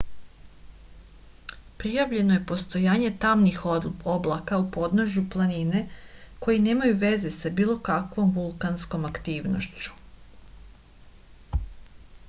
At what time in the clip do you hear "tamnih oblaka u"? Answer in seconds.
3.25-4.65